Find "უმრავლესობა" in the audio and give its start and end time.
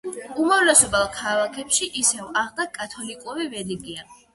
0.43-1.01